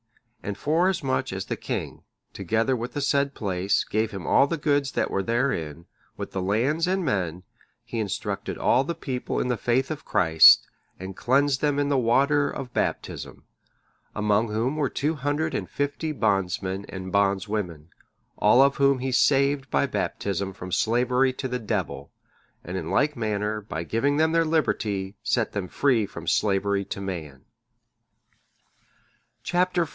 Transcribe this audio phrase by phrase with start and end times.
[0.41, 2.01] And forasmuch as the king,
[2.33, 5.85] together with the said place, gave him all the goods that were therein,
[6.17, 7.43] with the lands and men,
[7.83, 10.65] he instructed all the people in the faith of Christ,
[10.99, 13.43] and cleansed them in the water of Baptism.
[14.15, 17.89] Among whom were two hundred and fifty bondsmen and bondswomen,
[18.39, 22.09] all of whom he saved by Baptism from slavery to the Devil,
[22.63, 26.99] and in like manner, by giving them their liberty, set them free from slavery to
[26.99, 27.45] man.
[29.43, 29.75] Chap.
[29.75, 29.89] XIV.